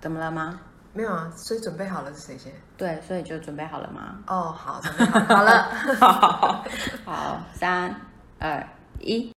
[0.00, 0.58] 怎么了吗？
[0.94, 2.50] 没有啊，所以准备好了是谁先？
[2.74, 4.18] 对，所以就准备好了吗？
[4.28, 5.64] 哦，好，准备好好了。
[6.00, 6.64] 好，
[7.04, 7.94] 好，三
[8.38, 8.66] 二
[8.98, 9.30] 一。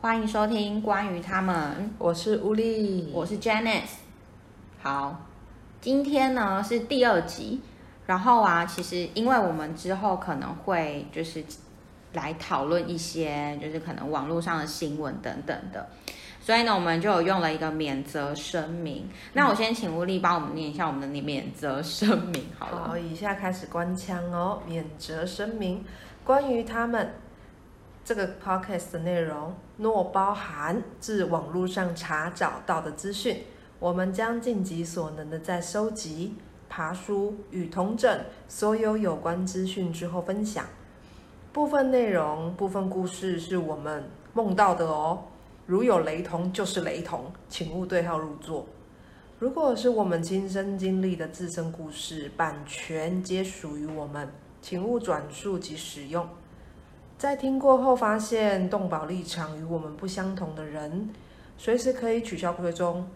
[0.00, 3.96] 欢迎收听关于他们，我是乌力，我是 Janice。
[4.80, 5.26] 好，
[5.80, 7.60] 今天呢是第二集，
[8.06, 11.44] 然后啊，其实因为我们之后可能会就是
[12.12, 15.88] 来讨论一些就是可能网络上的新闻等等的，
[16.40, 19.08] 所以呢，我们就有用了一个免责声明。
[19.34, 22.88] 那我先请吴力帮我们念一下我们的免责声明好了。
[22.88, 24.62] 好，以下开始官腔哦。
[24.66, 25.84] 免责声明：
[26.24, 27.14] 关于他们
[28.04, 33.42] 这个 podcast 的内容，若包含自网络上查找到的资讯，
[33.78, 36.34] 我们将尽己所能的在收集、
[36.68, 40.64] 爬书与同整所有有关资讯之后分享。
[41.56, 45.22] 部分内容、部分故事是我们梦到的哦，
[45.64, 48.66] 如有雷同就是雷同，请勿对号入座。
[49.38, 54.28] 如果是我们亲身经历的自身故事，版权皆属于我们，
[54.60, 56.28] 请勿转述及使用。
[57.16, 61.08] 在听过后发现动保立场与我们不相同的人，
[61.56, 63.08] 随时可以取消追踪。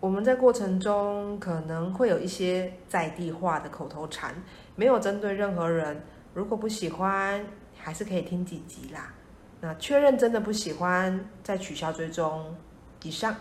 [0.00, 4.34] 我们在过程中可能会有一些在地化的口头禅，
[4.76, 6.02] 没有针对任何人。
[6.38, 7.44] 如果不喜欢，
[7.76, 9.12] 还是可以听几集啦。
[9.60, 12.54] 那确认真的不喜欢，再取消追踪。
[13.02, 13.34] 以上。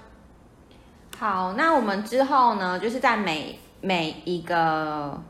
[1.16, 5.22] 好，那我们之后呢，就是在每每一个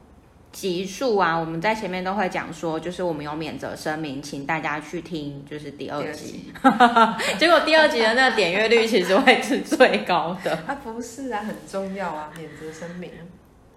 [0.54, 6.54] 集数啊，我们在前面都会讲说，就是我们有免责声明，请大家去听，就是第二集。
[7.38, 10.56] 结果第二集的那个点阅率其实会是最高的。
[10.66, 13.12] 啊，不是啊，很重要啊，免责声明。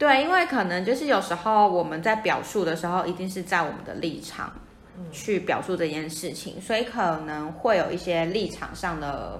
[0.01, 4.51] 对，因为可能就是有时候我们在表述的时候，一定是在我们的立场
[5.13, 9.39] 去表述这件事情，所以可能会有一些立场上的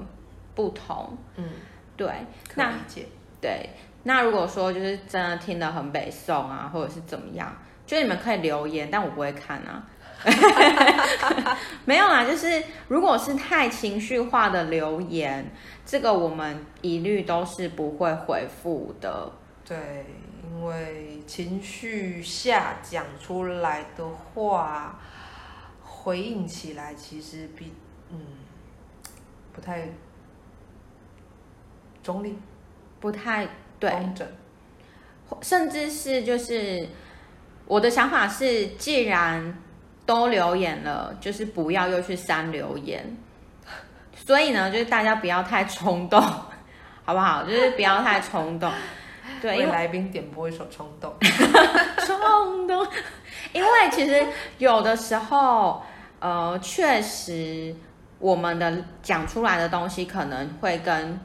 [0.55, 1.17] 不同。
[1.37, 1.49] 嗯，
[1.97, 2.09] 对，
[2.47, 3.07] 可以理解。
[3.41, 3.71] 对，
[4.03, 7.51] 那如果说就是真的听得很北宋啊，或者是怎么样，
[7.87, 9.83] 就你们可以留言，但我不会看啊。
[11.87, 15.51] 没有啦，就是如果是太情绪化的留言，
[15.87, 19.33] 这个我们一律都是不会回复的。
[19.71, 20.05] 对，
[20.43, 24.99] 因为情绪下讲出来的话，
[25.85, 27.73] 回应起来其实比
[28.11, 28.19] 嗯
[29.53, 29.89] 不太
[32.03, 32.37] 中立、
[32.99, 33.47] 不太
[33.79, 33.93] 对。
[35.41, 36.89] 甚至是就是
[37.67, 39.57] 我的想法是，既然
[40.05, 43.17] 都留言了，就是不要又去删留言。
[44.17, 46.21] 所以呢，就是大家不要太冲动，
[47.07, 47.45] 好不好？
[47.45, 48.69] 就是不要太冲动。
[49.41, 51.15] 对，来宾点播一首《冲动》。
[52.07, 52.87] 冲动，
[53.53, 54.25] 因为其实
[54.59, 55.83] 有的时候，
[56.19, 57.75] 呃，确实
[58.19, 61.19] 我们的讲出来的东西可能会跟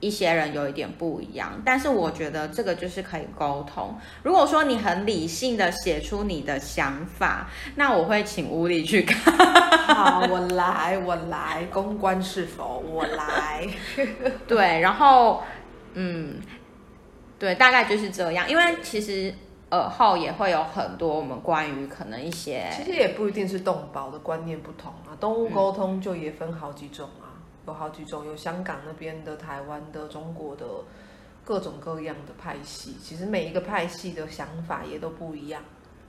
[0.00, 3.96] 一些人有一点不一样，但是我觉得这个就是可以沟通。
[4.22, 9.34] 如果说你很理性的写出你的想法，那我会请屋里去看。
[9.94, 12.82] 好，我来，我来，公关是否？
[12.86, 13.66] 我来。
[14.46, 15.42] 对，然后
[15.94, 16.36] 嗯，
[17.38, 18.48] 对，大概就是这样。
[18.48, 19.34] 因为其实
[19.70, 27.34] 耳后也会有很多我们关于可能一些其实也不一定是动保的观念不同啊，动物沟通就也分好几种啊，
[27.66, 30.64] 有好几种，有香港那边的、台湾的、中国的，
[31.44, 32.96] 各种各样的派系。
[33.02, 35.62] 其实每一个派系的想法也都不一样，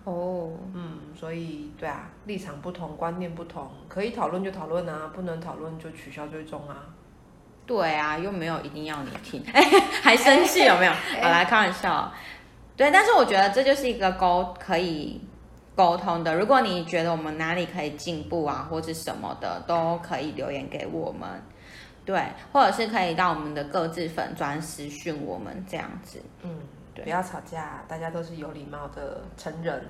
[0.04, 6.86] 哦，嗯，所以对啊，立场不同，观念不同，可以讨论就讨论啊，不能讨论就取消追踪啊。
[7.68, 9.44] 对啊，又没有一定要你听，
[10.02, 10.92] 还生气有没有？
[11.22, 12.10] 好来开玩笑，
[12.78, 15.22] 对，但是我觉得这就是一个沟可以
[15.76, 16.34] 沟通的。
[16.34, 21.28] 如果你觉得我们哪里可以进步啊，或是什么的，都可以留言给我们，
[22.06, 22.24] 对，
[22.54, 26.24] 或者是可以到我们的各自粉专私讯我们这样子。
[26.44, 26.60] 嗯，
[26.96, 29.86] 对不要吵架，大家都是有礼貌的成人，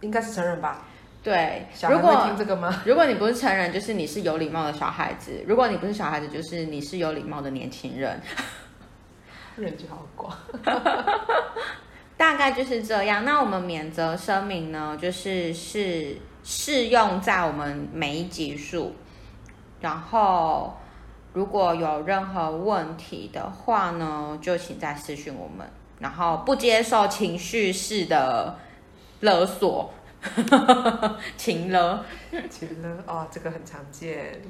[0.00, 0.84] 应该是成人吧？
[1.22, 2.80] 对，如果听这个吗？
[2.86, 8.20] 如果你不是成人，就是你是有礼貌的小孩子；如果你不是小孩子，就是你是有礼貌的年轻人。
[9.56, 10.34] 人就好广。
[12.16, 13.24] 大概就是这样。
[13.24, 18.94] 那我们免责声明呢，就是是适用在我们每一集数。
[19.80, 20.78] 然后，
[21.34, 25.66] 如果有任何问题的话呢，就请再私讯我们。
[25.98, 28.56] 然后不接受情绪式的
[29.20, 29.92] 勒索，
[31.36, 32.04] 情勒。
[32.48, 34.40] 其实呢，哦，这个很常见。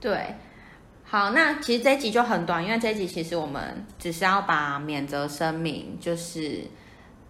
[0.00, 0.34] 对，
[1.04, 6.62] 好，那其实这一集就很短，因为这一集其实我们只是要把免责声明就是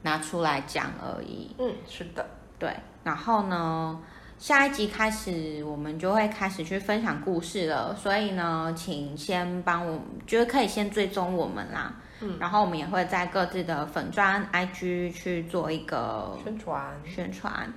[0.02, 1.54] 拿出来讲而已。
[1.58, 2.26] 嗯，是的。
[2.58, 4.00] 对，然后呢，
[4.38, 7.94] 下一集开始，我们就会开始去分享故事了。
[7.96, 11.94] 所以呢，请先帮我，就是可以先追踪我们啦。
[12.20, 17.72] 嗯，然后我们也会在各自的粉砖 IG 去做一个宣传宣传。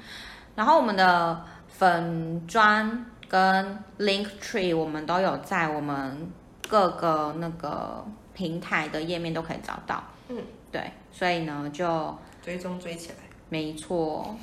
[0.55, 6.29] 然后我们的粉砖跟 Link Tree 我们都有在我们
[6.67, 10.03] 各个那个平台的页面都可以找到。
[10.27, 13.15] 嗯，对，所以呢就追踪追起来。
[13.47, 14.37] 没错。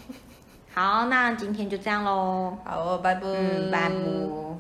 [0.79, 2.59] 好，那今天就这样喽。
[2.63, 3.23] 好，拜拜。
[3.73, 4.56] 拜拜。